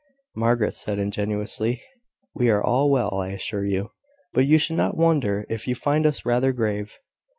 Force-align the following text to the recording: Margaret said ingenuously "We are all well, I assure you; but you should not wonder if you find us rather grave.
Margaret 0.35 0.73
said 0.73 0.97
ingenuously 0.97 1.83
"We 2.33 2.49
are 2.49 2.63
all 2.63 2.89
well, 2.89 3.13
I 3.19 3.27
assure 3.33 3.63
you; 3.65 3.91
but 4.33 4.47
you 4.47 4.57
should 4.57 4.77
not 4.77 4.97
wonder 4.97 5.45
if 5.47 5.67
you 5.67 5.75
find 5.75 6.07
us 6.07 6.25
rather 6.25 6.51
grave. 6.53 6.97